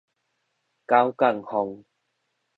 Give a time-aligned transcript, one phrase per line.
[0.87, 1.83] 九降風